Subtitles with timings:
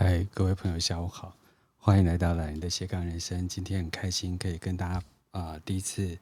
[0.00, 1.36] 嗨，各位朋友，下午好，
[1.76, 3.48] 欢迎来到懒人的斜杠人生。
[3.48, 6.16] 今天很开心可以跟大家啊、第一次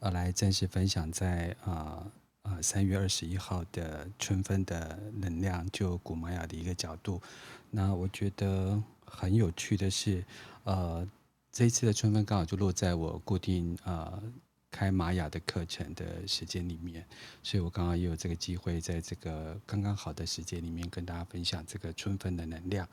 [0.00, 2.06] 呃来正式分享在啊
[2.42, 7.22] 啊三月二十一号的春分的能量，就古玛雅的一个角度。
[7.70, 10.22] 那我觉得很有趣的是，
[10.64, 11.08] 呃，
[11.50, 14.12] 这一次的春分刚好就落在我固定啊。
[14.12, 14.22] 呃
[14.72, 17.06] 开玛雅的课程的时间里面，
[17.42, 22.88] 所以我刚刚也有这个机会，在这个刚刚好的时间里面跟大家分享这个春分的能量。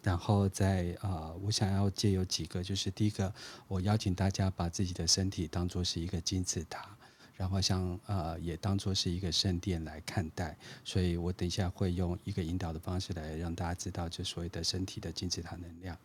[0.00, 3.34] 然后在啊、呃，我想要借有几个，就是第一个，
[3.66, 6.96] 我邀请大家把自己的身体当作是一个金字塔。
[7.36, 15.96] 然后像呃也当作是一个圣殿来看待，所以我等一下会用一个引导的方式来让大家知道这所谓的身体的金字塔能量。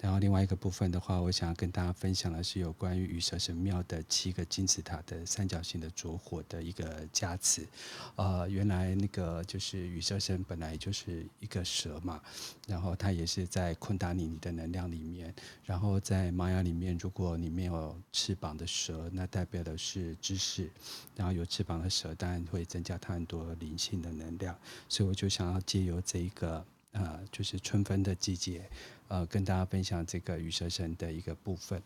[0.00, 7.66] 然后另外一个部分的话，我想要跟大家分享的是有关于羽蛇神庙的七个金字塔的三角形的着火的一个加持。
[8.14, 12.22] 呃，原来那个就是羽蛇神本来就是一个蛇嘛，
[12.68, 15.34] 然后它也是在昆达尼尼的能量里面。
[15.64, 20.70] 然后在玛雅里面，如果你没有翅膀的蛇，那代表的是知识。
[21.14, 28.68] 然后有翅膀的蛇，当然会增加它很多灵性的能量，所以我就想要借由这一个呃，就是春分的季节，
[29.08, 31.82] 呃，跟大家分享这个羽蛇神的一个部分，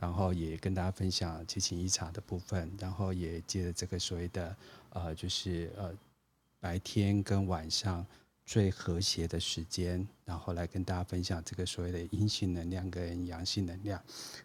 [0.00, 4.56] 然后也跟大家分享七情一茶的部分，然后也借着这个所谓的
[4.90, 5.92] 呃，就是呃，
[6.60, 8.06] 白天跟晚上。
[8.46, 14.02] 最和谐的时间，然后来跟大家分享这个所谓的阴性能量跟阳性能量。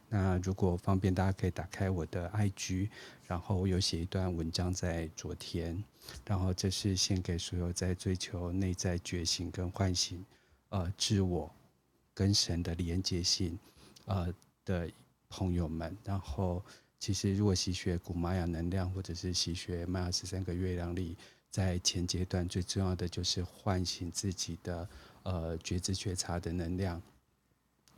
[0.08, 2.90] 那如果方便，大家可以打开我的 IG，
[3.28, 5.84] 然后我有写一段文章在昨天，
[6.26, 10.26] 然后这是献给所有在追求内在觉醒跟唤醒，
[10.70, 11.54] 呃，自我
[12.14, 13.60] 跟神的连接性，
[14.06, 14.34] 呃
[14.64, 14.90] 的
[15.28, 15.96] 朋友们。
[16.06, 16.64] 然后，
[17.00, 21.18] 其实如果习学古玛雅能量，或者是习学玛雅十三个月亮历。
[21.52, 24.88] 在前阶段，最重要的就是唤醒自己的
[25.24, 27.02] 呃觉知觉察的能量。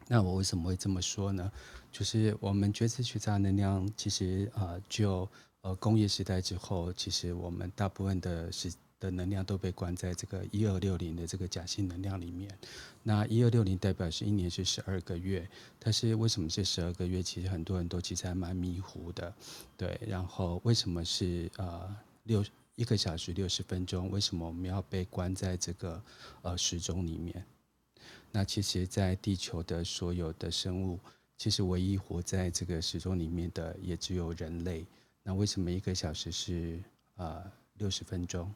[0.08, 1.52] 那我为什么会这么说呢？
[1.92, 5.30] 就是我们觉知觉察能量，其实呃就
[5.62, 12.50] 呃工业时代之后，其实我们大部分的是的能量都被关在这个一二六零的这个假性能量里面。
[13.04, 15.48] 那一二六零代表是一年是十二个月，
[15.80, 17.22] 但是为什么是十二个月？
[17.22, 19.34] 其实很多人都其实还蛮迷糊的，
[19.78, 20.00] 对。
[20.08, 22.44] 然后为什么是呃六？
[22.82, 26.04] 一个小时六十分钟，为什么我们要被关在这个
[26.42, 27.46] 呃时钟里面？
[28.32, 31.00] 那其实，在地球的所有的生物，
[31.38, 34.84] 其实唯一活在这个时钟里面的也只有人类。
[35.22, 36.82] 那为什么一个小时是
[37.18, 37.44] 呃
[37.78, 38.52] 六十分钟？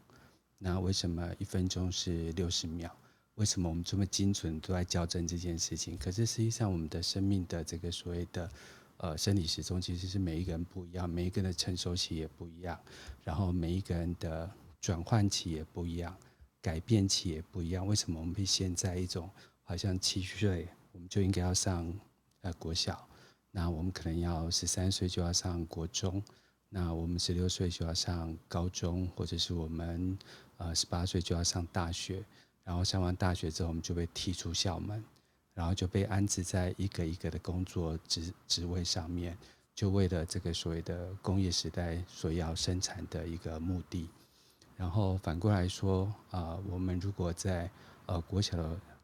[0.58, 2.90] 那为什么一分钟是六十秒？
[3.36, 5.96] 为什么我们这么精准都在校正这件事情？
[6.00, 8.50] 可是实际上，我们的生命的这个所谓的。
[8.98, 12.80] 呃，生理时钟其实是每一个人不一样，每一个人的成熟期也不一样，
[13.24, 16.16] 然后每一个人的转换期也不一样，
[16.62, 17.86] 改变期也不一样。
[17.86, 19.30] 为什么我们被现在一种
[19.64, 21.94] 好像七岁我们就应该要上
[22.42, 23.08] 呃国小，
[23.52, 26.24] 那我们可能要十三岁就要上国中，
[26.70, 30.18] 那我们十六岁就要上高中，或者是我们
[30.56, 32.24] 呃十八岁就要上大学，
[32.64, 35.04] 然后上完大学之后我们就被踢出校门。
[35.56, 39.36] 然后就被安置在一个一个的工作职职位上面，
[39.74, 44.08] 就为了这个所谓的工业时代所要生产的一个目的。
[44.76, 47.72] 然后反过来说，啊、呃，我们如果在
[48.06, 48.58] 呃国小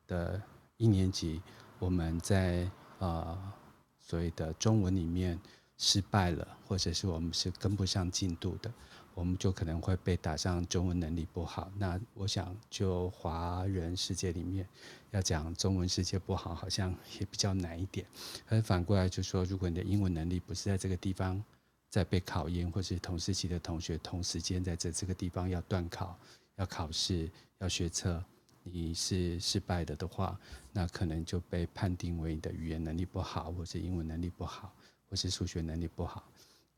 [0.06, 0.40] 的
[0.76, 1.42] 一年级，
[1.80, 2.70] 我们在
[3.00, 3.54] 呃
[4.02, 5.40] 所谓的中文里面
[5.78, 8.70] 失败了，或者是我们是跟不上进度的。
[9.14, 11.72] 我们就可能会被打上中文能力不好。
[11.78, 14.68] 那我想，就华人世界里面，
[15.12, 18.06] 要讲中文世界不好，好像也比较难一点。
[18.48, 21.44] 而反过来就说，如果你的英文能力不是在这个地方
[21.90, 26.18] 在被考验，或是同时期的同学同时间在这这个地方要段考、
[26.56, 27.30] 要考试、
[27.60, 28.24] 要学测，
[28.64, 30.40] 你是失败的的话，
[30.72, 34.74] 那可能就被判定为你的语言能力不好，或是英文能力不好，
[35.10, 36.24] 或是数学能力不好。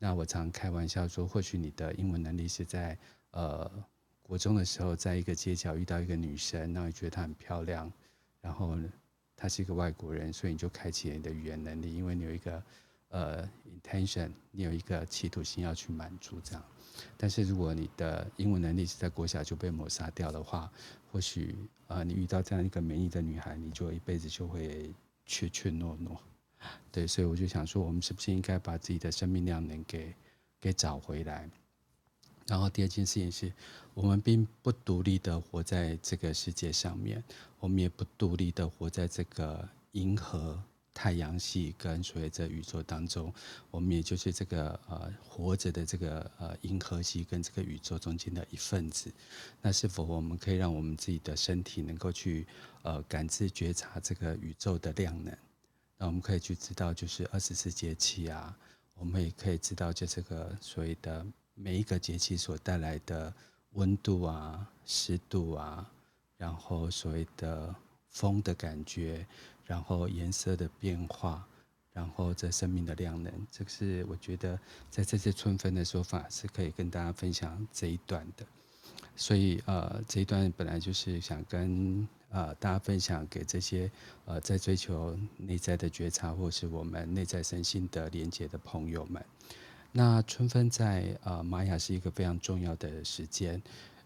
[0.04, 2.98] 那我常开玩笑说，或许你的英文能力是在
[3.32, 3.72] 呃
[4.22, 7.90] 国中的时候，在一个街角遇到一个女生，那你觉得她很漂亮，
[8.42, 8.78] 然后，
[9.34, 12.64] 她是一个外国人，所以你就开启了你的语言能力，因为你有一个
[13.12, 16.62] 呃 intention，你有一个企图心要去满足这样。
[17.16, 20.70] 但是如果你的英文能力是在国小就被抹杀掉的话，
[21.14, 21.56] 或许
[21.88, 24.94] 呃你遇到这样一个美丽的女孩，你就一辈子就会
[25.26, 26.18] 怯怯懦懦。
[26.92, 30.14] 对，所以我就想说，我们是不是应该把自己的生命量能给
[30.62, 31.50] 给找回来？
[32.46, 33.52] 然后第二件事情是，
[33.94, 37.24] 我们并不独立的活在这个世界上面，
[37.60, 40.62] 我们也不独立的活在这个银河
[40.94, 43.34] 太阳系跟所谓这宇宙当中，
[43.72, 49.12] 我们也就是这个呃活着的这个呃银河系跟这个宇宙中间的一份子。
[49.62, 52.46] 那是否我们可以让我们自己的身体能够去
[52.82, 55.36] 呃感知觉察这个宇宙的量能？
[56.08, 58.58] 我们可以去知道，就是二十四节气啊，
[58.96, 63.34] 我们也可以知道，就这个所谓的每一个节气所带来的
[63.74, 65.90] 温度啊、湿度啊，
[66.38, 67.76] 然后所谓的
[68.10, 69.26] 风的感觉。
[69.66, 71.48] 然后颜色的变化，
[71.94, 74.60] 然后这生命的量能，这个是我觉得
[74.90, 78.46] 在这次春分的说法是可以跟大家分享这一段的。
[79.16, 83.90] 所以呃，这一段本来就是想跟呃大家分享给这些
[84.26, 89.24] 呃在追求内在的觉察或是我们内在身心的连接的朋友们。
[89.92, 93.62] 那春分在呃玛雅是一个非常重要的时间。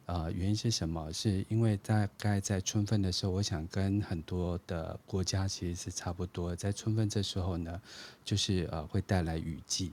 [0.06, 1.12] 呃，原因是什么？
[1.12, 7.82] 是因为大概在春分的时候，我想跟很多的国家其实是差不多，在春分这时候呢，
[8.24, 9.92] 就是呃会带来雨季。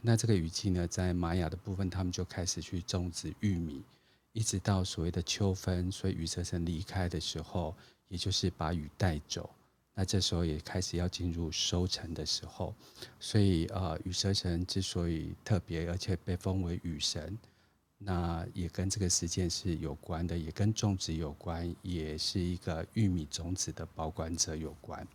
[0.00, 3.80] 那这个雨季呢，在玛雅的部分，他们就开始去种植玉米，
[4.32, 7.74] 一直到所谓的秋分，所以羽蛇神离开的时候，
[8.08, 9.50] 也就是把雨带走。
[9.92, 12.74] 那这时候也开始要进入收成的时候，
[13.18, 17.36] 所以呃，羽蛇神之所以特别，而且被封为雨神。
[18.02, 25.06] 那也跟这个事件是有关的，也跟种植有关，也是一个玉米种子的保管者有关。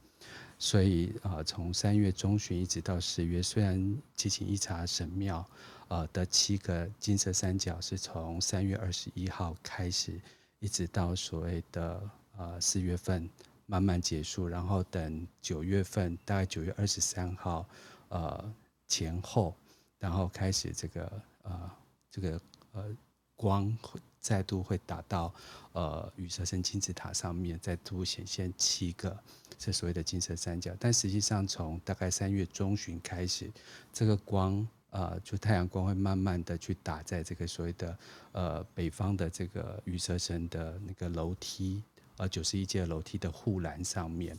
[0.59, 5.44] 所以啊，从三月中旬一直到十月，虽然奇琴伊察神庙
[5.88, 10.20] 呃的七个金色三角是从三月二十一号开始，
[10.60, 13.30] 一直到所谓的呃四月份
[13.66, 17.68] 慢慢结束，然后等九月份大概九月二十三号
[18.10, 18.54] 呃
[18.88, 19.56] 前后，
[20.00, 21.72] 然后开始这个呃
[22.12, 22.42] 这个。
[22.78, 22.94] 呃，
[23.38, 25.34] 光会再度会打到
[25.72, 29.18] 呃羽蛇神金字塔上面，再度显现七个
[29.58, 30.76] 这所谓的金色三角。
[30.78, 33.50] 但实际上，从大概三月中旬开始，
[33.94, 37.97] 这个光呃，就太阳光会慢慢的去打在这个所谓的
[38.31, 41.83] 呃北方的这个羽蛇神的那个楼梯，
[42.15, 44.38] 呃九十一阶楼梯的护栏上面。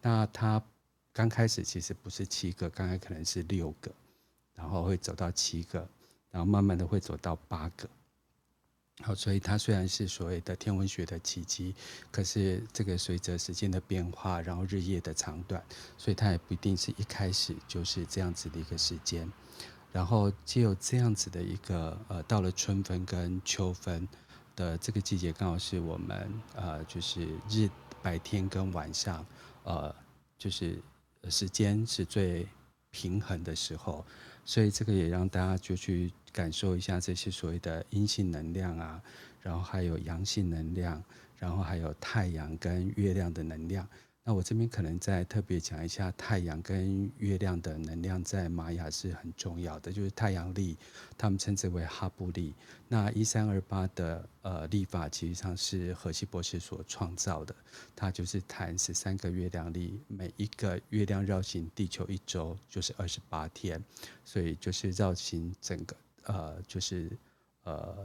[0.00, 0.62] 那它
[1.12, 3.92] 刚开始其实不是七个，刚才可能是六个，
[4.54, 5.86] 然后会走到七个。
[6.30, 7.88] 然后慢慢的会走到八个，
[9.00, 11.74] 好，所以它虽然是所谓的天文学的奇迹，
[12.10, 15.64] 可是这个随着时间的变化，然后日夜的长短，
[15.96, 19.26] 所以它也不一定是一开始就是这样子的一个时间。
[19.92, 24.06] 然后只有这样子的一个呃，到了春分跟秋分
[24.54, 27.68] 的这个季节，刚好是我们呃，就是日
[28.02, 29.24] 白天跟晚上
[29.64, 29.94] 呃，
[30.36, 30.78] 就是
[31.28, 32.46] 时间是最
[32.90, 34.04] 平衡的时候。
[34.44, 39.02] 所以这个也让大家就去感受一下这些所谓的阴性能量啊，
[39.42, 41.02] 然后还有阳性能量，
[41.36, 43.86] 然后还有太阳跟月亮的能量。
[44.28, 50.76] 那我这边可能再特别讲一下太阳跟月亮的能量，在玛雅是很重要的，就是太阳历，
[51.16, 52.54] 他们称之为哈布历。
[52.88, 57.56] 那一三二八的呃历法，其实上是荷西博士所创造的，
[57.96, 63.82] 他就是谈十三个月亮历，每一个月亮绕行地球一周就是二十八天，
[64.26, 67.10] 所以就是绕行整个呃就是
[67.64, 67.96] 呃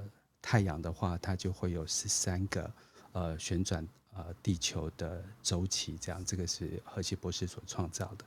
[0.41, 2.73] 太阳的话，它就会有十三个
[3.11, 3.85] 呃旋转。
[4.15, 8.25] 呃，地球的周期这样，这个是荷西博士所创造的。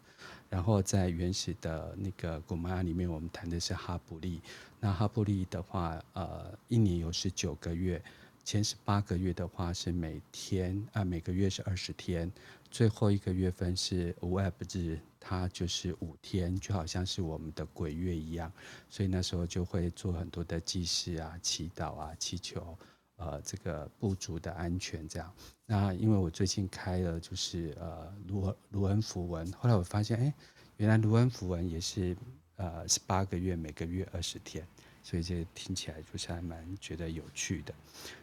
[0.48, 4.40] 然后在原始的那个古玛雅里面，我们谈的是哈布利。
[4.80, 8.02] 那哈布利的话，呃，一年有十九个月，
[8.44, 12.30] 前十八个月的话是每天啊，每个月是二十天，
[12.70, 18.50] 最后一个月份是无外不日，它就是五天，就好像是我们的鬼月一样。
[18.88, 22.76] 所以那时候就会做很多的祭祀啊、祈祷啊、祈求。
[23.16, 25.32] 呃，这个部族的安全这样。
[25.66, 30.32] 那因为我最近开了就是呃卢卢恩符文，后来我发现，哎，
[30.76, 32.16] 原来卢恩符文也是
[32.56, 34.66] 呃十八个月，每个月二十天，
[35.02, 37.74] 所以这听起来就是还蛮觉得有趣的。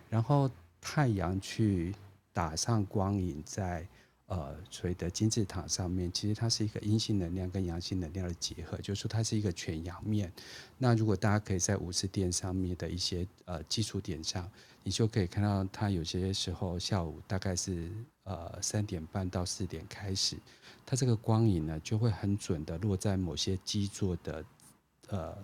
[0.10, 0.50] 然后
[0.82, 1.94] 太阳去
[2.32, 3.88] 打上光影在。
[4.34, 10.34] 呃，所谓的金字塔上面，其实它是一个阴性能量跟阳性能量的结合，就是说它是一个全阳面。
[10.80, 14.50] 那如果大家可以在五次殿上面的一些呃基础点上，
[14.82, 17.92] 你就可以看到它有些时候下午大概是
[18.24, 20.36] 呃三点半到四点开始，
[20.84, 24.44] 它这个光影呢就会很准的落在某些基座的
[25.10, 25.38] 呃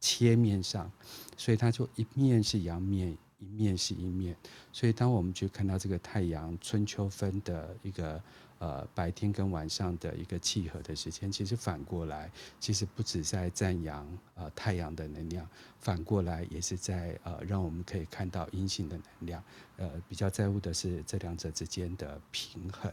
[0.00, 0.90] 切面上，
[1.36, 3.14] 所以它就一面是阳面。
[3.42, 4.36] 一面是一面，
[4.72, 8.22] 所以当我们去看到这个太阳春秋分的一个
[8.58, 12.30] 呃白天跟晚上的一个契合的时间，其实反过来，
[12.60, 14.06] 其实不止在赞扬
[14.36, 15.46] 呃太阳的能量，
[15.80, 19.42] 反过来也是在呃让我们可以看到阴性的能量，
[19.76, 22.92] 呃比较在乎的是这两者之间的平衡。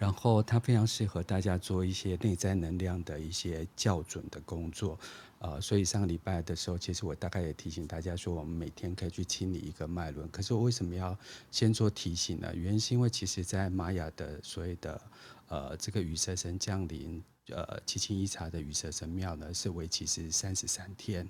[0.00, 4.98] 然后它非常适合大家做一些内在能量的一些校准的工作。
[5.40, 10.26] 呃，所以上个礼拜的时候，其实我大概也提醒大家说，我们每天可以去清理一个脉轮。
[10.30, 11.14] 可是我为什么要
[11.50, 12.50] 先做提醒呢？
[12.54, 15.00] 原因是因为其实在玛雅的所谓的
[15.48, 21.28] 呃这个羽蛇神降临，呃奇琴伊察的羽蛇神庙呢，是为期是三十三天。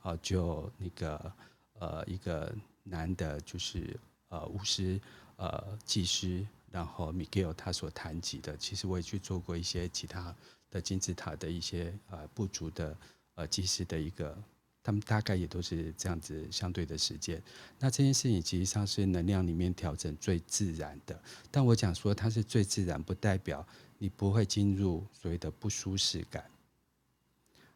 [0.00, 1.32] 啊、呃，就那个
[1.78, 3.94] 呃一个男的，就是
[4.28, 4.98] 呃巫师
[5.36, 6.46] 呃祭师，
[6.76, 10.36] 然后 Miguel 他所谈及的，其实我也去做过一些其他
[10.70, 12.94] 的金字塔的一些呃不足的。
[13.36, 14.34] 呃，其实的一个，
[14.82, 17.42] 他们大概也都是这样子相对的时间。
[17.78, 21.22] 那这件事情其实上是能量里面调整最自然的。
[21.50, 23.66] 但我讲说它是最自然，不代表
[23.98, 26.50] 你不会进入所谓的不舒适感，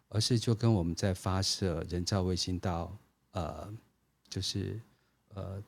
[0.09, 2.97] 而是就跟我们在发射人造卫星到
[3.33, 3.71] 呃，
[4.31, 4.81] 就是
[5.35, 5.63] 呃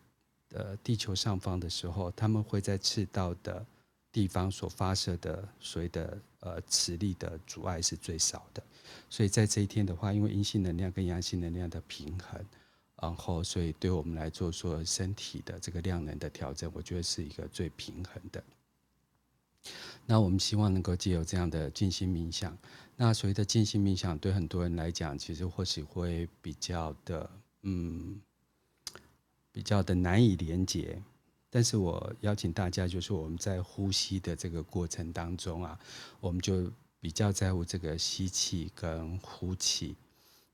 [0.53, 3.65] 呃地球上方的时候，他们会在赤道的
[4.11, 8.63] 地方所发射的所谓的呃磁力的阻碍是最少的。
[9.09, 12.45] 所以在这一天的话，因为阴性能量跟阳性能量的平衡，
[13.01, 18.43] 然后所以对我们来做说身体的这个量能的调整，我觉得是一个最平衡的。
[20.05, 22.59] 那我们希望能够借由这样的静心冥想，
[22.97, 27.31] 那所谓的静心冥想，对很多人来讲，其实或许会比较的，
[27.63, 28.21] 嗯，
[29.53, 31.01] 比较的难以连接。
[31.49, 35.79] 但是我邀请大家，就是我们在呼吸的这个过程当中啊，
[36.19, 36.73] 我们就。
[37.03, 39.97] 比较在乎这个吸气跟呼气，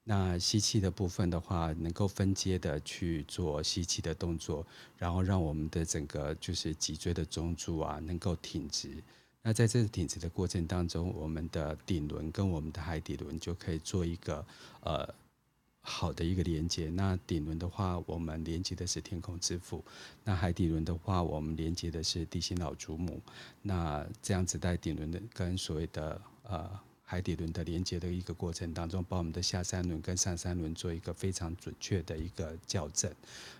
[0.03, 8.97] 那吸气的部分的话，能够分阶的去做吸气的动作，然后让我们的整个就是脊椎的中柱啊能够挺直。
[9.43, 14.43] 那在这个挺直的过程当中，我们的顶轮跟我们的海底轮就可以做一个
[14.81, 15.15] 呃。
[15.89, 19.83] 好的一个连接，那顶轮的话，我们连接的是天空之父；
[20.23, 23.21] 那海底轮的话，我们连接的是地心老祖母。
[23.63, 26.79] 那这样子在顶轮的跟所谓的呃。
[27.11, 33.11] 海底轮的连接的一个过程当中，把我们的下三轮跟上三轮做一个非常准确的一个校正，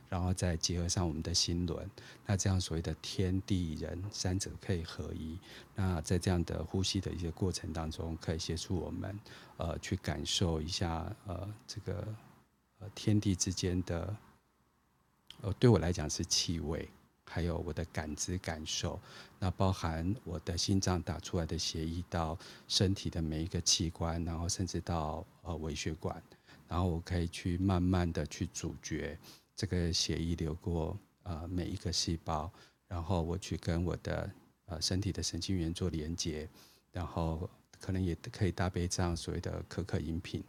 [0.07, 1.91] 然后再结合上我们的心轮，
[2.27, 5.39] 那这样所谓的天地人三者可以合一。
[5.75, 9.19] 那在这样的呼吸的一些过程当中，可以协助我们
[9.57, 12.07] 呃去感受一下呃这个
[12.81, 14.15] 呃天地之间的
[15.41, 16.87] 呃对我来讲是气味。
[17.29, 18.99] 还有我的感知感受，
[19.39, 26.21] 那包含我的心脏打出来的血液到身体的每一个器官，然后甚至到呃微血管，
[26.67, 29.19] 然后我可以去慢慢的去咀嚼
[29.55, 32.51] 这个血液流过呃每一个细胞，
[32.89, 34.31] 然后我去跟我的
[34.67, 36.49] 呃身体的神经元做连接，
[36.91, 40.43] 然后可能也可以搭配这样所谓的可可饮品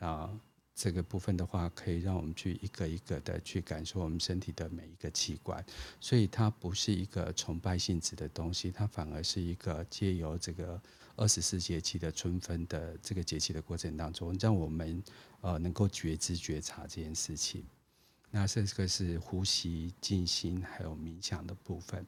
[0.00, 0.30] 啊。
[0.76, 5.64] 这个部分的话，可以让我们去一个一个的去感受我们身体的每一个器官，
[5.98, 10.78] 所以它不是一个崇拜性质的东西，它反而是一个借由这个
[11.16, 15.02] 二十四节气的春分的这个节气的过程当中，让我们
[15.40, 17.64] 呃能够觉知觉察这件事情。
[18.30, 22.06] 那这个是呼吸、静心还有冥想的部分。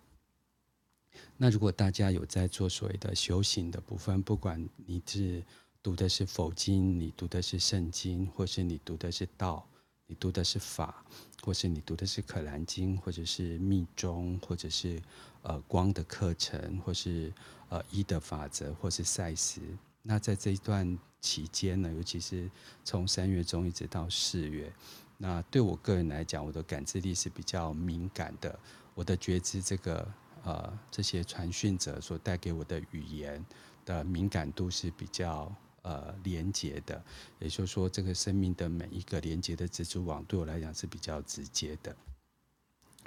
[1.38, 5.42] 那如果大家有在做所谓的修行的部分，不管你是
[5.88, 9.66] 读的是佛经，你读的是圣经，或是你读的是道，
[10.07, 11.02] 你读的是法，
[11.42, 15.00] 或是你读的是可兰经，或者是密宗，或者是
[15.40, 17.33] 呃光的课程，或是
[17.71, 19.62] 呃一的法则，或是赛斯。
[20.02, 22.50] 那在这一段期间呢，尤其是
[22.85, 24.71] 从三月中一直到四月，
[25.16, 28.61] 那对我个人来讲，我的感知力是比较敏感的，
[28.95, 30.07] 我的觉知这个
[30.45, 33.42] 呃这些传讯者所带给我的语言
[33.87, 35.50] 的敏感度是比较。
[35.82, 37.02] 呃，连接的，
[37.38, 41.94] 也就是说，这个生命的每一个连接的蜘蛛网，对我来讲是比较直接的。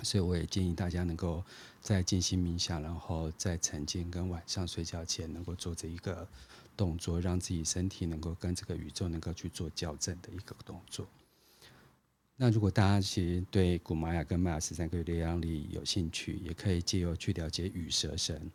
[0.03, 1.43] 所以，我也建议大家能够
[1.79, 6.27] 在静心冥想，然后在晨间跟晚上睡觉前，能够做这一个
[6.75, 11.05] 动作，让自己身体能够跟这个宇宙能够去做校正的一个动作。
[12.37, 18.49] 那如果大家其实对古玛雅跟玛雅十三个月亮历有兴趣，也可以借由去了解羽蛇神。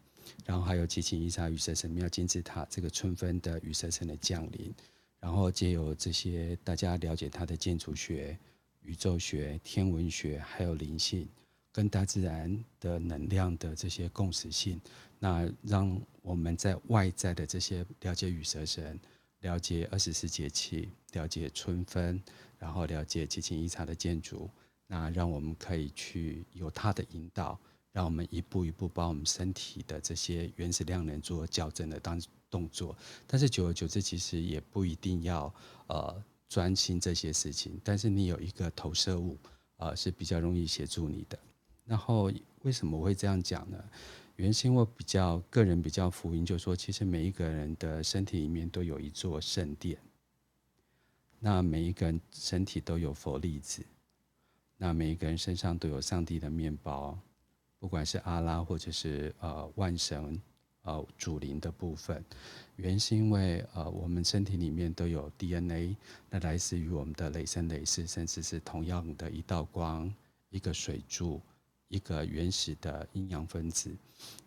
[0.44, 4.74] 然后还有奇琴伊察羽蛇神庙金字塔这个春分的雨蛇神的降临，
[5.20, 8.38] 然后借由这些大家了解它的建筑学、
[8.82, 11.28] 宇宙学、天文学，还有灵性
[11.72, 14.80] 跟大自然的能量的这些共识性，
[15.18, 18.98] 那让我们在外在的这些了解雨蛇神、
[19.40, 22.22] 了解二十四节气、了解春分，
[22.58, 24.48] 然后了解奇琴伊察的建筑，
[24.86, 27.58] 那让我们可以去有它的引导。
[27.96, 32.94] 让我们一步一步把我们身体的这些原始量能做校正的当动作，
[33.26, 35.50] 但是久而久之，其实也不一定要
[35.86, 37.80] 呃专心这些事情。
[37.82, 39.38] 但是你有一个投射物，
[39.78, 41.38] 呃是比较容易协助你的。
[41.86, 42.30] 然后
[42.64, 43.82] 为什么我会这样讲呢？
[44.36, 49.98] 原先我比较个人比较福音，就是说，其实每一个人的身体里面都有一座圣殿。
[51.38, 53.82] 那每一个人身体都有佛粒子，
[54.76, 57.18] 那每一个人身上都有上帝的面包，
[57.86, 60.42] 不管是阿拉或者是呃万神
[60.82, 62.20] 呃主灵的部分，
[62.74, 65.96] 原因是因为呃我们身体里面都有 DNA，
[66.28, 70.12] 那来自于我们的累生累世，甚至是同样的一道光，
[70.50, 71.40] 一个水柱。
[71.88, 73.96] 一个原始的阴阳分子，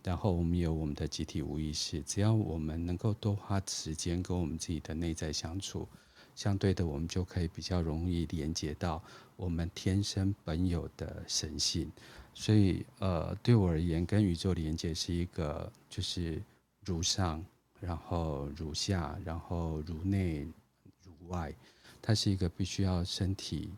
[0.04, 2.02] 然后我们有我们的集体无意识。
[2.02, 5.88] 只要我们能够多花时间跟我们自己的内在相处，
[6.36, 9.02] 相对的，我们就可以比较容易连接到
[9.38, 11.90] 我们天生本有的神性。
[12.34, 16.42] 所以，呃，对我而言，跟宇宙连接是一个，就是
[16.86, 17.44] 如上，
[17.80, 20.48] 然后如下，然后如内
[21.04, 21.54] 如外，
[22.02, 23.70] 它是一个必须要身体。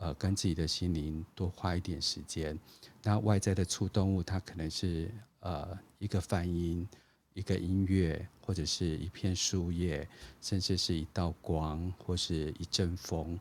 [0.00, 2.56] 呃，跟自己的心灵多花一点时间。
[3.02, 5.10] 那外在的触动物，它可能是
[5.40, 6.88] 呃一个梵音，
[7.34, 10.08] 一个音乐，或者是一片树叶，
[10.40, 13.36] 甚至是一道光，或是一阵风，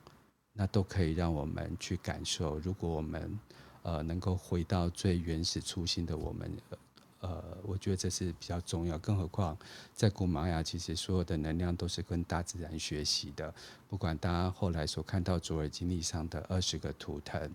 [0.51, 2.57] 那都可以让我们去感受。
[2.57, 3.39] 如果我们
[3.87, 6.51] 呃能够回到最原始初心的我们。
[7.21, 9.57] 呃，我觉得这是比较重要，更何况
[9.95, 13.51] 在古玛雅，其实所有的能量都是跟大自然学习的。
[13.89, 17.51] 不管大家后来所看到卓尔经历上的二十个图腾，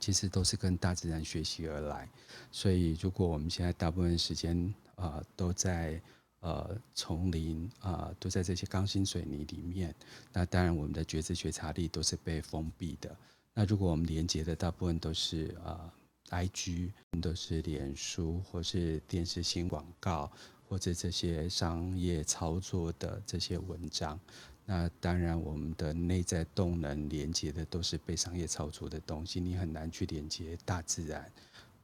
[0.00, 2.08] 其实都是跟大自然学习而来。
[2.50, 6.02] 所以，如果我们现在大部分时间啊、都在
[6.40, 9.94] 呃丛林啊、都在这些钢筋水泥里面，
[10.32, 13.16] 那当然我们的觉知觉察力都是被封闭的。
[13.58, 15.82] 那如果我们连接的大部分都是啊。
[15.82, 15.92] 呃
[16.30, 16.90] IG
[17.22, 20.30] 都是脸书，或是电视新广告，
[20.68, 24.20] 或者这些商业操作的这些文章。
[24.66, 31.32] 那当然，我们的内在动能连接的都是被商业操作的东西，你很难去连接大自然。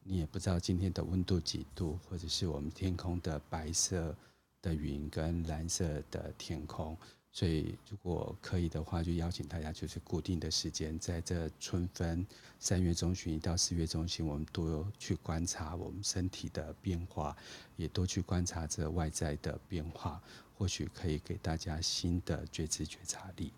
[0.02, 4.14] 你也不知道今天的温度几度，或者是我们天空的白色
[4.60, 6.94] 的云跟蓝色的天空。
[7.36, 12.24] 所以，如果可以的话，就邀请大家，就是固定的时间，在这春分
[12.60, 17.36] 三月中旬到四月中旬，我们多去观察我们身体的变化，
[17.74, 20.22] 也多去观察这外在的变化，
[20.56, 23.52] 或许可以给大家新的觉知觉察力。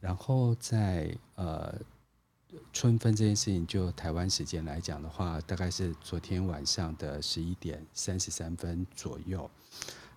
[0.00, 1.72] 然后在呃
[2.72, 9.48] 春分这件事情，就台湾时间来讲的话，大概是昨天晚上的十一点三十三分左右。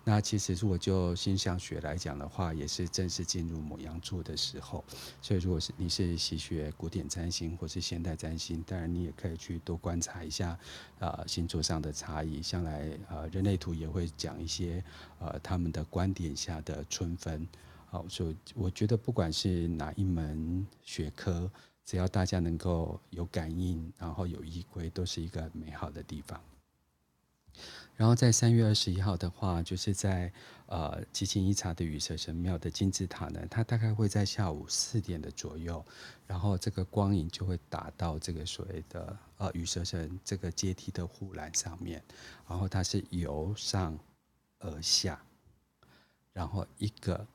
[0.04, 4.84] 那其实，如果就星象学来讲的话，也是正式进入母羊座的时候。
[5.22, 10.58] 所以，如果是你是喜学古典占星或是现代占星，当然你也可以去多观察一下，
[10.98, 12.42] 呃，星座上的差异。
[12.42, 14.84] 向来，呃，人类图也会讲一些，
[15.20, 17.48] 呃，他们的观点下的春分。
[17.86, 21.48] 好，所以我觉得不管是哪一门学科，
[21.86, 26.42] 只要大家能够有感应，然后有依归，都是一个美好的地方。
[28.02, 30.34] 然后在三月二十一号的话，就是在
[30.66, 35.86] 呃奇琴伊察的羽蛇神庙的金字塔呢，它大概会在下午四点的左右，
[36.26, 42.04] 然后这个光影就会打到这个所谓的呃羽蛇神这个阶梯的护栏上面，
[42.50, 43.96] 然后它是由上
[44.58, 45.22] 而下，
[46.34, 47.28] 然后一个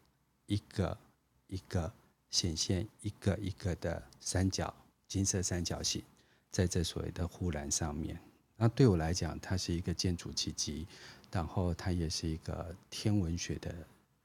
[0.47, 0.99] 一个
[1.47, 1.93] 一个
[2.31, 4.75] 显现一个一个的三角
[5.07, 6.03] 金色三角形，
[6.51, 8.21] 在这所谓的护栏上面。
[8.57, 10.87] 那对我来讲，它是一个建筑奇迹，
[11.31, 13.75] 然后它也是一个天文学的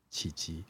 [0.09, 0.63] 奇迹。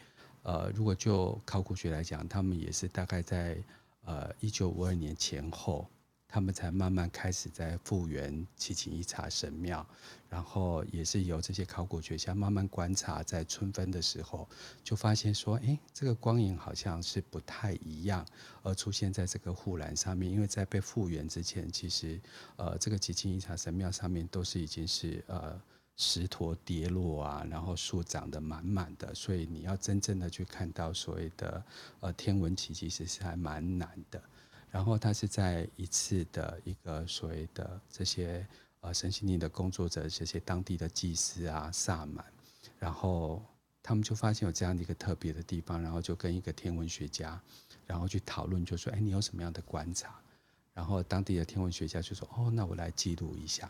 [0.43, 3.57] 呃，如果就考古学来讲，他们也是大概在
[4.05, 5.87] 呃一九五二年前后。
[6.31, 9.85] 他们才慢慢开始在复原七情一茶神庙，
[10.29, 14.47] 然后也是由这些考古学家慢慢观察，在春分的时候
[14.81, 18.25] 就发现说，哎，这个光影好像是不太一样，
[18.63, 20.31] 而出现在这个护栏上面。
[20.31, 22.17] 因为在被复原之前，其实
[22.55, 25.61] 呃，这个七情一茶神庙上面都是已经是呃
[25.97, 31.61] 石头跌落啊，然后树长得满满的，所以你要真正的去看到所谓的
[31.99, 34.23] 呃天文奇迹，其实还蛮难的。
[34.71, 38.47] 然后他是在一次的一个所谓的这些
[38.79, 42.25] 呃神心灵的工作者，这些当地的祭司啊、萨满，
[42.79, 43.43] 然后
[43.83, 47.39] 他们就发现有这样的一个特别的地方，然后就跟一个天文学家，
[47.85, 50.15] 然后去讨论，就说：“哎，你有什么样的观察？”
[50.73, 53.69] 然后当地的天文学家就说：“哦，那我来记录一下。”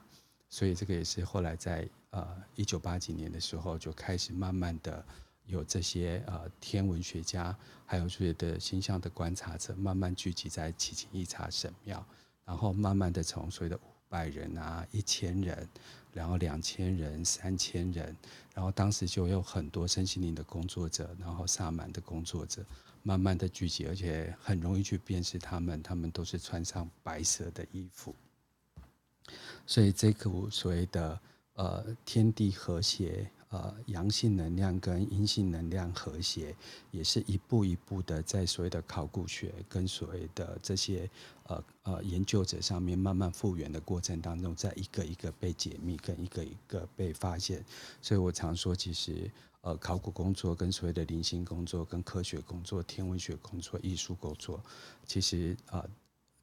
[0.49, 5.03] 所以这个也是后来在呃一九八几年的时候就开始慢慢的。
[5.51, 12.03] 有这些呃天文学家，还有这些的星象的观察者，慢慢聚集在奇琴伊察神庙，
[12.45, 15.67] 然后慢慢的从所谓的五百人啊、一千人，
[16.13, 18.15] 然后两千人、三千人，
[18.55, 22.65] 然后当时就有很多身心灵的工作者，然后萨满的工作者，
[23.03, 28.15] 慢慢的聚集，而且很容易去辨识他们，他们都是穿上白色的衣服。
[29.67, 31.19] 所以这股所谓的
[31.55, 33.29] 呃天地和谐。
[33.51, 36.55] 呃，阳性能量跟阴性能量和谐，
[36.89, 41.09] 也是一步一步的在所谓的考古学跟所谓的这些
[41.47, 47.61] 呃呃研究者上面慢慢复原的过程当中，在一个一个被解密，跟一个一个被发现。
[48.01, 54.63] 所以我常说，其实呃，考古工作跟所谓的零星工作、跟科学工作、天文学工作、艺术工作，
[55.05, 55.85] 其实呃。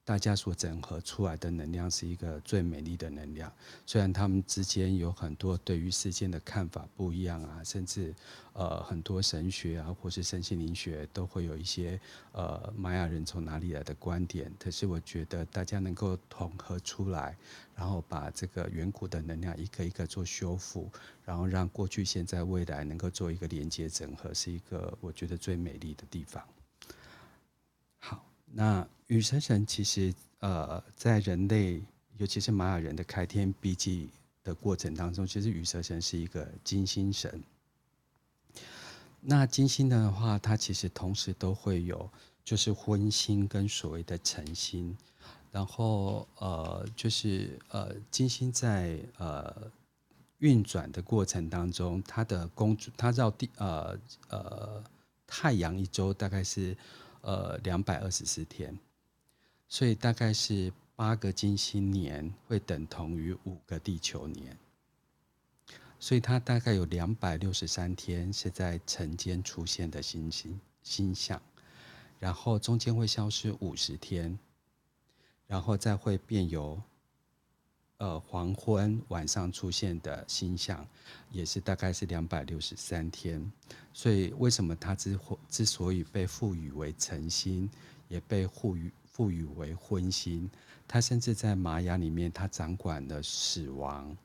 [0.09, 3.53] 大家所整合出来的能量是一个最美丽的能量，
[3.85, 8.15] 虽然他们之间有很多对于世间的看法不一样啊，甚至
[8.55, 12.01] 呃很多神学啊或是身心灵学都会有一些
[12.33, 17.37] 呃玛雅人从哪里来的观点，可是我觉得大家能够统合出来，
[17.77, 20.91] 然后把这个远古的能量一个一个做修复，
[21.23, 26.43] 然后让过去、现在、未来能够做一个连接整合，是一个我觉得最美丽的地方。
[28.53, 28.87] 那。
[29.09, 31.83] 羽蛇神其实，呃，在人类，
[32.19, 34.11] 尤其是玛雅人的开天辟地
[34.45, 37.43] 的过程当中，其实羽蛇神是一个金星神。
[39.23, 42.07] 那金星的话，它其实同时都会有，
[42.45, 44.95] 就是婚星跟所谓的辰星。
[45.51, 49.73] 然后，呃，就是呃，金星在呃
[50.41, 54.85] 运转的过程当中，它的公主，它绕地，呃呃，
[55.27, 56.77] 太阳一周大概是
[57.29, 58.79] 呃两百二十四天。
[59.69, 64.57] 所以大概是八个金星年会等同于五个地球年，
[66.01, 71.41] 所以它大概有两百六十三天是在晨间出现的星星星象，
[72.19, 74.39] 然后中间会消失五十天，
[75.47, 76.81] 然后再会变由
[77.99, 80.85] 呃黄昏晚上出现的星象，
[81.31, 83.53] 也是大概是两百六十三天。
[83.93, 87.71] 所以为什么它之之所以被赋予为晨星，
[88.09, 88.91] 也被赋予。
[89.19, 90.49] 赋予为婚星，
[90.87, 94.17] 它甚至在玛雅里面，它掌管了死亡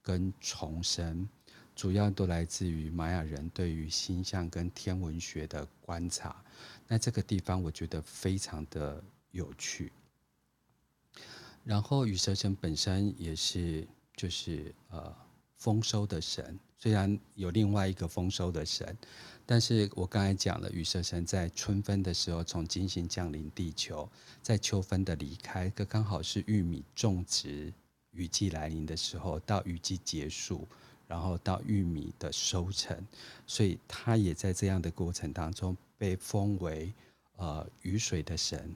[0.00, 1.28] 跟重生，
[1.76, 6.42] 主要都来自于玛雅人对于星象跟天文学的观察。
[6.88, 9.92] 那这个地方我觉得非常的有趣。
[11.64, 15.14] 然后羽蛇神本身也是就是呃
[15.56, 18.96] 丰收的神，虽然有另外一个丰收的神。
[19.46, 24.08] 但是我刚才讲了，羽蛇神在春分的时候从金星降临地球，
[24.40, 27.72] 在秋分的离开，这刚好是玉米种植
[28.12, 30.68] 雨季来临的时候，到雨季结束，
[31.08, 32.96] 然后到玉米的收成，
[33.44, 36.94] 所以他也在这样的过程当中被封为
[37.36, 38.72] 呃雨水的神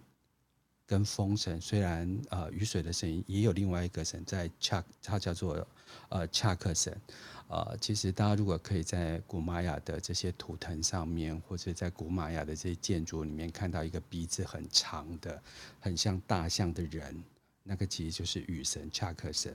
[0.87, 1.61] 跟风神。
[1.61, 5.67] 虽然呃雨水的神也有另外一个神在恰，它叫做
[6.09, 6.99] 呃恰克神。
[7.47, 15.41] 呃，其实大家如果可以在古玛雅的这些图腾上面，或者在古玛雅的这些建筑里面看到一个鼻子很长的、
[15.79, 17.23] 很像大象的人，
[17.63, 19.55] 那个其实就是雨神恰克神。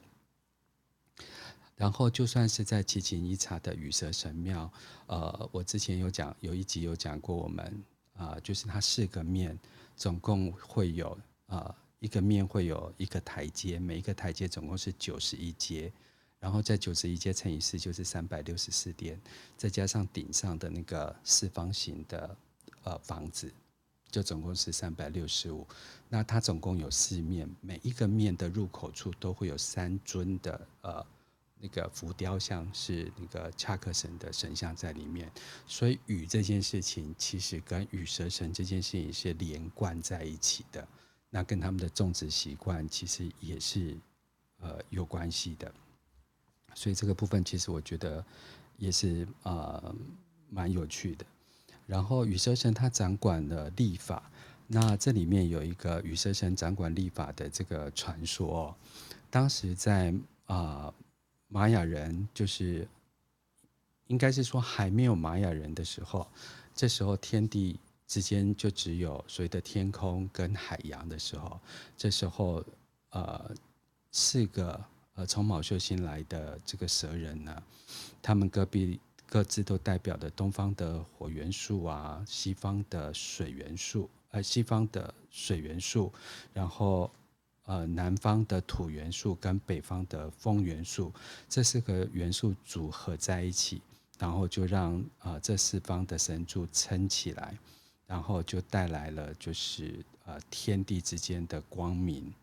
[1.75, 4.71] 然后，就算是在奇琴伊察的雨蛇神庙，
[5.07, 7.83] 呃，我之前有讲，有一集有讲过，我们
[8.15, 9.57] 啊、就是它四个面，
[9.99, 11.09] 总共会有
[11.47, 15.91] 啊、呃，一个面会有一个台阶，每一个台阶总共是九十一阶。
[16.39, 19.19] 然后在九十一阶乘以四就是三百六十四点，
[19.57, 22.37] 再加上顶上的那个四方形的
[22.83, 23.51] 呃房子，
[24.09, 25.67] 就总共是三百六十五。
[26.07, 31.05] 那它总共有四面，每一个面的入口处都会有三尊的呃
[31.59, 35.31] 那个浮雕像，是那个恰克神的神像在里面。
[35.67, 40.87] 所以雨这件事情其实跟羽蛇神这件事情是连贯在一起的。
[41.29, 43.95] 那跟他们的种植习惯其实也是
[44.59, 45.71] 呃有关系的。
[46.73, 48.23] 所以这个部分其实我觉得
[48.77, 49.95] 也是呃
[50.49, 51.25] 蛮有趣的。
[51.85, 54.31] 然后羽蛇神他掌管了历法，
[54.67, 58.75] 那这里面有一个羽蛇神掌管历法的这个传说。
[59.29, 60.11] 当时在
[60.45, 60.93] 啊、呃、
[61.49, 62.87] 玛雅人就是
[64.07, 66.25] 应该是说还没有玛雅人的时候，
[66.73, 71.59] 这时候天地之间就只有所谓的天空跟海洋的时候，
[71.97, 72.63] 这时候
[73.09, 73.51] 呃
[74.11, 74.81] 四个。
[75.15, 77.63] 呃，从卯宿星来的这个蛇人呢，
[78.21, 86.13] 他们隔壁各自都代表的东方的火元素啊，西方的水元素，呃，西方的水元素，
[86.53, 87.11] 然后
[87.69, 91.13] 呃，南方的土元素跟北方的风元素，
[91.47, 93.79] 这四个元素组合在一起，
[94.17, 97.55] 然后就让啊、呃、这四方的神柱撑起来，
[98.07, 102.33] 然后就带来了就是呃天地之间的光明，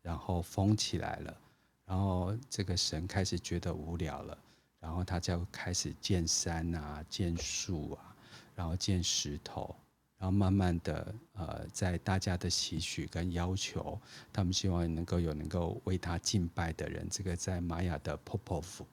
[0.00, 1.36] 然后封起来了。
[1.84, 4.38] 然后这个神开始觉得无聊了，
[4.78, 8.14] 然后他就开始建山啊，建树啊，
[8.54, 9.74] 然后建石头，
[10.18, 14.00] 然后慢慢的呃，在大家的期许跟要求，
[14.32, 17.06] 他们希望能够有能够为他敬拜的人。
[17.08, 18.84] 这个在玛雅的 Popov，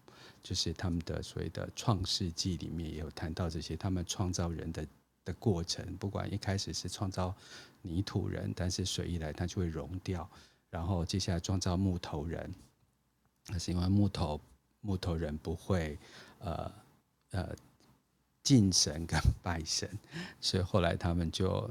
[0.43, 4.88] 就是他们的所谓的创世纪里面也有谈到这些，他们创造人的
[5.25, 7.35] 的过程，不管一开始是创造
[7.81, 10.29] 泥土人，但是水一来它就会融掉，
[10.69, 12.53] 然后接下来创造木头人，
[13.47, 14.39] 那是因为木头
[14.81, 15.97] 木头人不会
[16.38, 16.71] 呃
[17.31, 17.55] 呃
[18.45, 19.89] 敬神跟拜神，
[20.39, 21.69] 所以后来他们就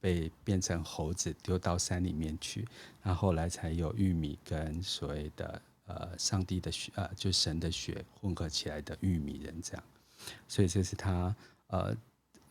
[0.00, 2.66] 被变成猴子丢到山里面去，
[3.02, 9.84] 那后来才有玉米跟所谓的呃上帝的血呃就神的血混合起来的玉米人这样，
[10.48, 11.94] 所以这是他呃。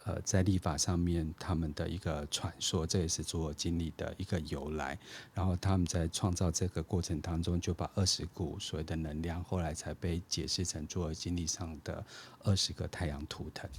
[0.06, 5.00] 呃，在历法上面，他们的一个传说，这也是诸侯经历的一个由来。
[5.34, 12.06] 然后他们在创造这个过程当中，就把二十股所谓的能量，后来才被解释成诸侯经历上的
[12.40, 13.70] 二十个太阳图腾。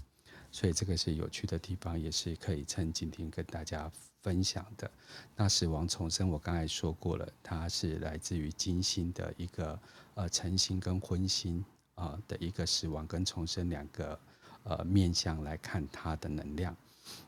[0.51, 4.91] 所以这个是有趣的地方，也是可以趁今天跟大家分享的。
[5.37, 9.79] 那死亡重生，我刚才说过了，它是来自于金星的一个
[10.15, 11.63] 呃晨星跟昏星
[11.97, 14.19] 啊的一个死亡跟重生两个。
[14.65, 16.75] 呃，面向来看它的能量，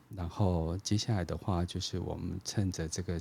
[0.08, 3.20] 然后接下来的话就是我们趁着这个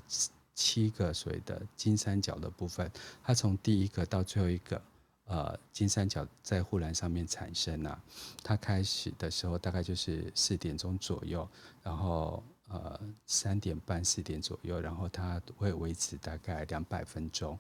[0.54, 2.90] 七个所谓的金三角的部分，
[3.22, 4.82] 它从第一个到最后一个，
[5.26, 8.02] 呃，金三角在护栏上面产生啊，
[8.42, 11.46] 它开始的时候大概就是四点钟左右，
[11.84, 17.60] 然后呃三点半四点左右，然后它会维持大概两百分钟，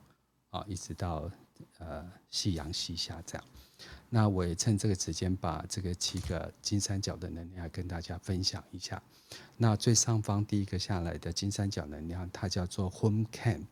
[0.51, 1.29] 啊，一直到
[1.79, 3.43] 呃夕阳西下这样。
[4.09, 9.01] 那我也趁这个时间，把这个七个金三角的能量跟大家分享一下。
[9.57, 13.67] 那最上方第一个下来的金三角能量，它叫做 Home Can。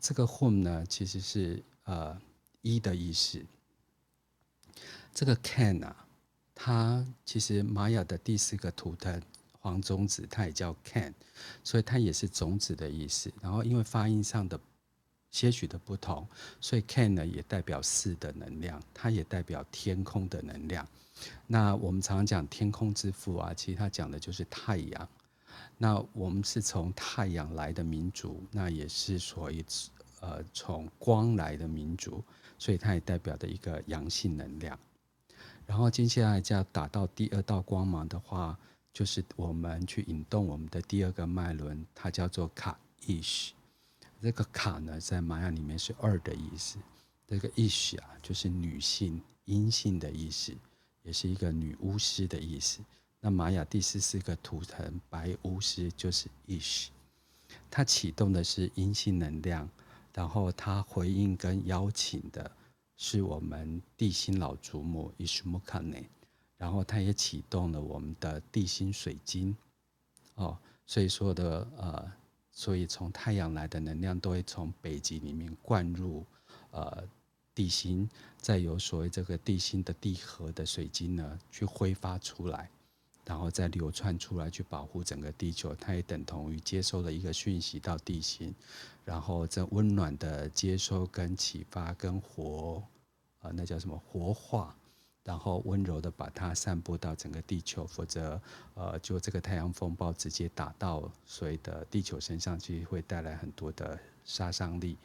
[0.00, 2.20] 这个 hom 呢，其实是呃
[2.62, 3.44] 一的意思。
[5.14, 6.06] 这个 Can 啊，
[6.54, 9.22] 它其实玛雅的第四个图腾
[9.60, 11.14] 黄种子，它也叫 Can，
[11.62, 13.32] 所以它也是种子的意思。
[13.40, 14.58] 然后因为发音上的。
[15.30, 16.26] 些许的不同，
[16.60, 20.86] 所以 Can 呢也代表四的能量，它也代表天空的能量。
[21.46, 25.08] 那我们常常讲天空之父啊，其实它讲的就是太阳。
[25.76, 29.64] 那我们是从太阳来的民族，那也是所以
[30.20, 32.22] 呃从光来的民族，
[32.58, 34.78] 所以它也代表的一个阳性能量。
[35.66, 38.58] 然后接下来就要打到第二道光芒的话，
[38.92, 43.52] 就是我们去引动我们的第二个脉轮，它叫做卡伊什。
[44.20, 46.78] 这个卡呢，在玛雅里面是二的意思。
[47.26, 50.52] 这个伊什啊，就是女性、阴性的意思，
[51.02, 52.80] 也是一个女巫师的意思。
[53.20, 56.88] 那玛雅第四四个图腾白巫师就是 ish，，
[57.70, 59.68] 它启动的是阴性能量，
[60.14, 62.50] 然后它回应跟邀请的
[62.96, 66.08] 是我们地心老祖母伊什木卡内，
[66.56, 69.56] 然后它也启动了我们的地心水晶。
[70.34, 72.12] 哦，所以说的呃。
[72.58, 76.26] 所以，从太阳来的能量都会从北极里面灌入，
[76.72, 77.04] 呃，
[77.54, 82.68] 地心，再由所谓这个地心的地核的水晶呢，去挥发出来，
[83.24, 85.72] 然后再流窜出来，去保护整个地球。
[85.76, 88.52] 它也等同于接收了一个讯息到地心，
[89.04, 92.82] 然后这温暖的接收跟启发跟活，
[93.38, 94.76] 呃，那叫什么活化？
[95.28, 98.40] 然后温柔的把它散播到整个地球，否则，
[98.72, 104.96] 呃，就这个太阳风暴直接打到所谓的地球身上去，会带来很多的杀伤力。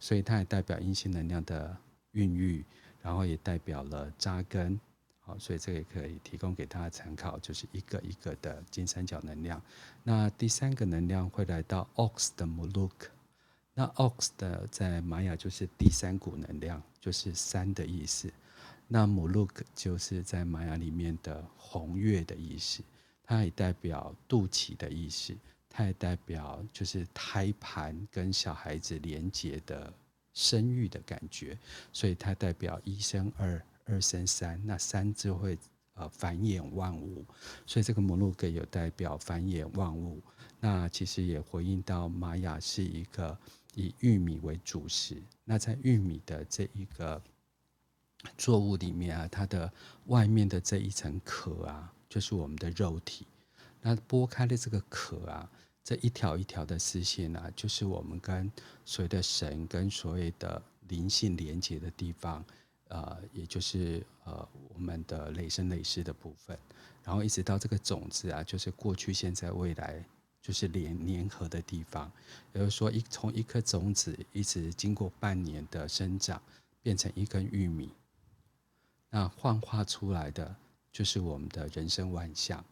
[0.00, 1.76] 所以它也代表阴性能量的
[2.12, 2.64] 孕育，
[3.02, 4.80] 然后也代表了扎根。
[5.20, 9.60] 好，所以这个也可以提供给大家参考，就是一个一个的金三角能量。
[10.02, 13.10] 那第三个能量会来到 Ox 的 Muluk，
[13.74, 18.32] 那 Ox 的在玛雅就是第三股能量，就是三的意思。
[18.90, 22.82] 那姆鲁克就是在玛雅里面的红月的意思，
[23.22, 25.36] 它也代表肚脐的意思，
[25.68, 29.92] 它也代表就是胎盘跟小孩子连接的
[30.32, 31.58] 生育的感觉，
[31.92, 35.58] 所以它代表一生二，二生三，那三就会
[35.92, 37.26] 呃繁衍万物，
[37.66, 40.22] 所以这个姆鲁克有代表繁衍万物，
[40.60, 43.38] 那其实也回应到玛雅是一个
[43.74, 47.22] 以玉米为主食，那在玉米的这一个。
[48.36, 49.72] 作物里面啊，它的
[50.06, 53.26] 外面的这一层壳啊，就是我们的肉体。
[53.80, 55.48] 那剥开了这个壳啊，
[55.84, 58.50] 这一条一条的丝线啊，就是我们跟
[58.84, 62.44] 所谓的神跟所谓的灵性连接的地方，
[62.88, 66.58] 呃，也就是呃我们的累生累世的部分。
[67.04, 70.04] 然后一直到这个种子啊，就是过去、现在、未来，
[70.42, 72.10] 就是连粘合的地方。
[72.52, 76.42] 也就是说，一从一颗种子一直经过半年的生长，
[76.82, 77.90] 变成一根玉米。
[79.10, 80.54] 那幻化出来的
[80.92, 82.64] 就是我们的人生万象。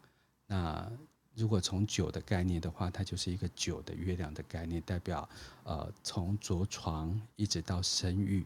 [0.45, 0.89] 那
[1.35, 5.27] 如果从九的概念的话，它就是一个九的月亮的概念，代表
[5.63, 8.45] 呃从着床一直到生育，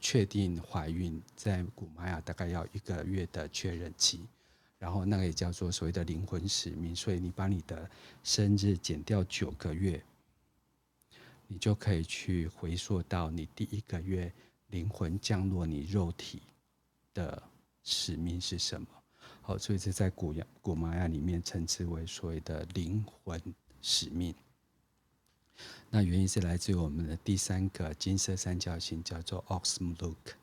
[0.00, 4.20] 确定怀孕，在古玛雅大概要一个月的确认期，
[4.78, 6.94] 然后那个也叫做所谓的灵魂使命。
[6.94, 7.88] 所以你把你的
[8.22, 10.02] 生日减掉九个月，
[11.46, 14.30] 你就可以去回溯到你第一个月
[14.68, 16.42] 灵魂降落你肉体
[17.16, 17.42] 的
[17.82, 18.86] 使命是什么。
[19.40, 23.40] 好，所以这在古雅古玛雅里面称之为所谓的灵魂
[23.80, 24.34] 使命。
[25.88, 30.34] 那原因是来自于我们的第三个金色三角形，叫做 o x m l o o k。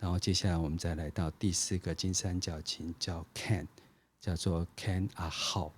[0.00, 3.66] 然后接下来我们再来到第四个金三角形，叫 Ken，
[4.20, 5.70] 叫做 Ken aha。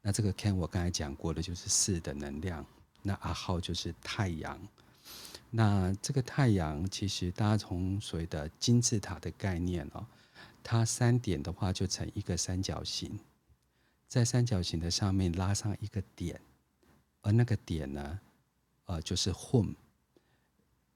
[0.00, 2.64] 那这个 Ken 我刚才讲过的，就是四的能量。
[3.02, 4.58] 那 aha 就是太阳。
[5.50, 10.06] 那这个太阳，其实大家从所谓的金字塔的概念哦。
[10.62, 13.18] 它三点的话就成一个三角形，
[14.06, 16.38] 在三角形的上面拉上一个点，
[17.22, 18.20] 而那个点呢，
[18.84, 19.74] 呃，就是 Home，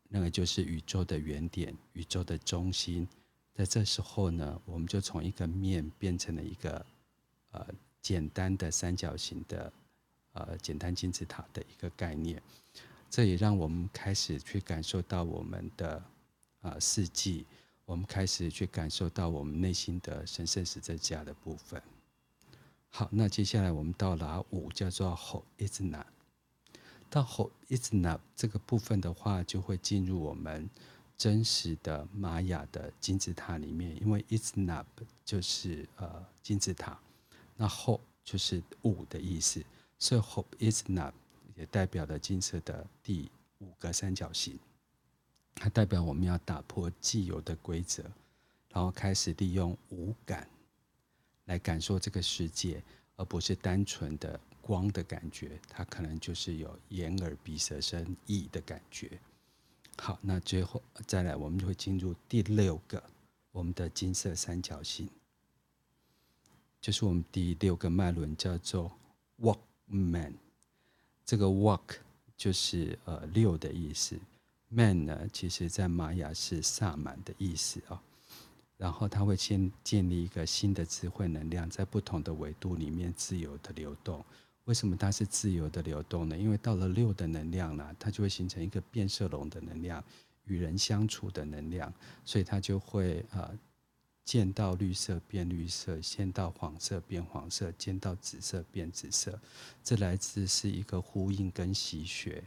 [0.08, 3.08] 那个就是宇宙的原点，宇宙的中心。
[3.54, 6.84] 在这时候呢，我们就从一个面变成了一个
[7.52, 7.66] 呃
[8.02, 9.72] 简单的三角形的
[10.34, 12.42] 呃简单金字塔的一个概念。
[13.14, 16.02] 这也让我们开始去感受到我们的
[16.62, 17.46] 呃四季。
[17.84, 21.80] 我们开始去感受到我们内心的神圣十字架的部分。
[22.88, 26.02] 好，那接下来我们到了五，叫做 Hod-Etna。
[27.08, 30.68] 到 Hod-Etna 这个部分的话，就会进入我们
[31.16, 34.84] 真实的玛雅的金字塔里面，因为 Etna
[35.24, 36.98] 就是呃金字塔，
[37.56, 39.64] 那 Hod 就是五的意思，
[40.00, 41.12] 所以 Hod-Etna
[41.56, 44.58] 也代表了金色的第五个三角形。
[45.54, 48.02] 它代表我们要打破既有的规则，
[48.70, 50.48] 然后开始利用五感
[51.44, 52.82] 来感受这个世界，
[53.16, 55.58] 而不是单纯的光的感觉。
[55.68, 59.18] 它可能就是有眼耳鼻舌身意的感觉。
[59.96, 63.00] 好，那最后再来，我们就会进入第六个
[63.52, 65.08] 我们的金色三角形，
[66.80, 68.90] 就是我们第六个脉轮，叫做
[69.40, 70.34] Wok-Man。
[71.24, 71.96] 这个 “walk”
[72.36, 74.16] 就是呃六的意思。
[74.68, 78.02] Man 呢，其实在玛雅是萨满的意思啊，
[78.76, 84.24] 然后他会先建立一个新的智慧能量，在不同的维度里面自由的流动。
[84.64, 86.36] 为什么它是自由的流动呢？
[86.36, 90.02] 因为到了六的能量呢，它就会形成一个变色龙的能量，
[90.46, 91.92] 与人相处的能量，
[92.24, 93.56] 所以它就会呃
[94.24, 99.38] 见到绿色变绿色，见到黄色变黄色，见到紫色变紫色。
[99.82, 102.42] 这来自是一个呼应跟吸血。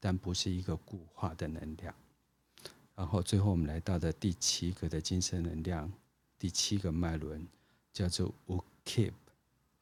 [0.00, 1.92] 但不是一个固化的能量。
[2.94, 5.92] 然后最后我们来到的第七个的精神能量，
[6.38, 7.44] 第七个脉轮
[7.92, 9.10] 叫做无 keep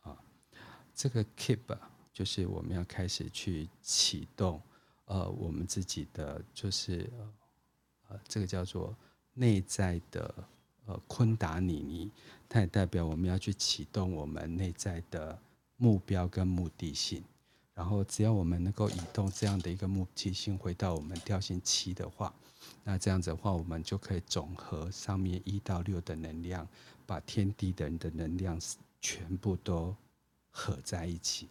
[0.01, 0.17] 啊，
[0.95, 4.59] 这个 Kib 啊，就是我们要开始去启动
[5.05, 7.11] 呃我们自己的就是
[8.09, 8.97] 呃这个叫做
[9.35, 10.35] 内在的
[10.87, 12.11] 呃昆达尼尼，
[12.49, 15.39] 它也代表我们要去启动我们内在的
[15.77, 17.23] 目标跟目的性。
[17.75, 22.33] 然后，只要我们能够移动这样的一个目的性回到我们调性七的话，
[22.83, 26.67] 那这样子的话，我们就可以总和上面一到六的能量，
[27.05, 28.59] 把天地人的能量
[28.99, 29.95] 全部都
[30.51, 31.51] 合在一起。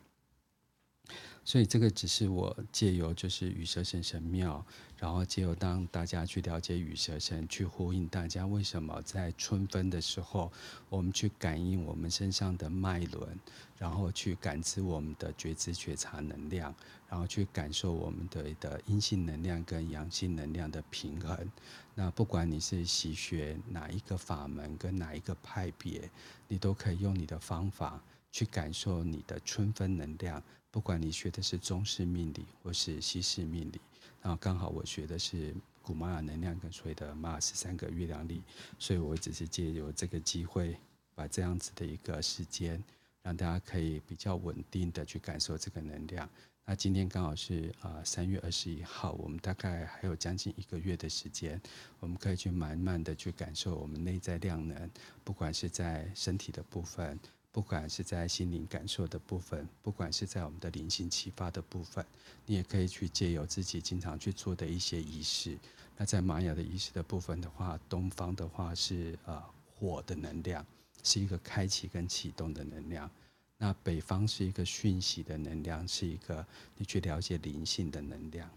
[1.44, 4.66] 所以这个只是我借由就是羽蛇神神庙，
[4.98, 10.52] 然后借由当大家去了解羽蛇神，去呼应大家为什么在春分的时候，
[10.90, 13.40] 我们去感应我们身上的脉轮，
[13.78, 16.74] 然后去感知我们的觉知觉察能量，
[17.08, 21.52] 然后去感受我们的的阴性能量跟阳性能量的平衡。
[21.94, 26.10] 那不管你是习学哪一个法门跟哪一个派别，
[26.48, 28.02] 你都可以用你的方法
[28.36, 30.44] 去感受你的春分能量。
[30.70, 33.80] 不管你学的是中式命理或是西式命理，
[34.22, 38.44] 然后刚好我学的是古玛雅能量跟所谓的玛雅十三个月亮历，
[38.78, 40.78] 所以我只是借由这个机会，
[41.16, 42.84] 把这样子的一个时间，
[43.24, 46.30] 让大家可以比较稳定的去感受这个能量。
[46.66, 51.62] 那今天刚好是啊三月二十一号，我们大概还有将近一个月的时间，
[52.02, 54.92] 我们可以去慢慢的去感受我们内在量能，
[55.24, 57.18] 不管是在身体的部分。
[57.56, 62.06] 不管是在心灵感受的部分，不管是在我们的灵性启发的部分，
[62.46, 65.58] 你也可以去借由自己经常去做的一些仪式。
[65.96, 69.42] 那在玛雅的仪式的部分的话，东方的话是呃
[69.74, 70.66] 火的能量，
[71.02, 73.10] 是一个开启跟启动的能量；
[73.58, 76.46] 那北方是一个讯息的能量，是一个
[76.76, 78.50] 你去了解灵性的能量；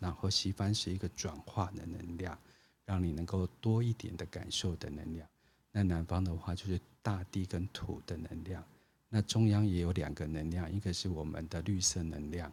[0.00, 2.38] 然后西方是一个转化的能量，
[2.86, 5.28] 让你能够多一点的感受的能量。
[5.72, 8.62] 那南方的话就是大地跟土的能量，
[9.08, 12.52] 那中央也有两个能量，一个是我们的绿色能量，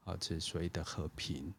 [0.00, 1.54] 好，这是所谓的和平，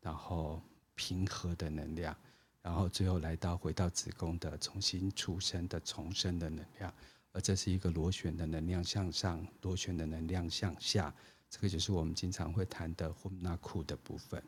[0.00, 0.62] 然后
[0.94, 2.14] 平和的能量，
[2.60, 6.92] 然后最后来到回到子宫的重新出生的重生的能量，
[7.32, 11.12] 而这是一个螺旋的能量向上，螺旋的能量向下，
[11.48, 14.42] 这个就是我们经常会谈的 Hunnaku 的部分。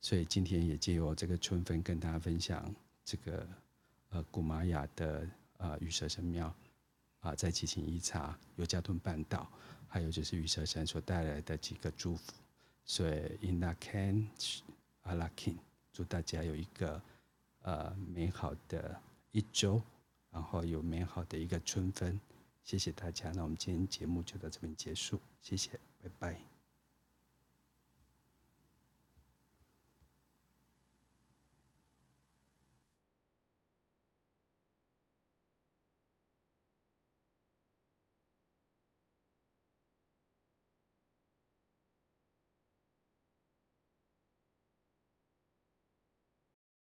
[0.00, 2.72] 所以今天也借由这个春分跟大家分享
[3.04, 3.48] 这个
[4.10, 5.28] 呃古玛雅的
[5.58, 6.54] 呃羽蛇神庙。
[7.20, 9.50] 啊，在奇琴伊察、尤加敦半岛，
[9.88, 12.32] 还有就是羽蛇神所带来的几个祝福，
[12.84, 14.28] 所以 Ina Ken
[15.02, 15.56] Alakin，
[15.92, 17.02] 祝大家有一个
[17.62, 19.02] 呃美好的
[19.32, 19.82] 一周，
[20.30, 22.20] 然后有美好的一个春分，
[22.62, 23.32] 谢谢大家。
[23.32, 26.47] 那我们今天节目就到这边结束，谢谢，拜拜。